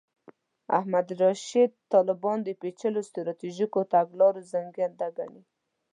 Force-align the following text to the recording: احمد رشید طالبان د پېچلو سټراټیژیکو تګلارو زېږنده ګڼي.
احمد 0.77 1.07
رشید 1.23 1.71
طالبان 1.93 2.37
د 2.43 2.49
پېچلو 2.61 3.01
سټراټیژیکو 3.07 3.79
تګلارو 3.93 4.39
زېږنده 4.51 5.07
ګڼي. 5.17 5.41